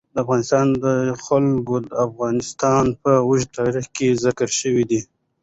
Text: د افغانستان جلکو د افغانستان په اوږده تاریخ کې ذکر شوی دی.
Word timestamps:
د 0.13 0.15
افغانستان 0.23 0.65
جلکو 0.83 1.75
د 1.87 1.89
افغانستان 2.07 2.83
په 3.01 3.11
اوږده 3.25 3.51
تاریخ 3.57 3.85
کې 3.95 4.19
ذکر 4.23 4.47
شوی 4.59 4.83
دی. 4.91 5.01